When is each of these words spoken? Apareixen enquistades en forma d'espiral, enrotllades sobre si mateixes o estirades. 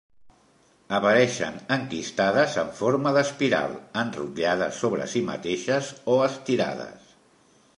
Apareixen 0.99 1.59
enquistades 1.75 2.55
en 2.61 2.71
forma 2.79 3.11
d'espiral, 3.17 3.75
enrotllades 4.05 4.81
sobre 4.85 5.07
si 5.13 5.23
mateixes 5.29 5.91
o 6.15 6.17
estirades. 6.31 7.17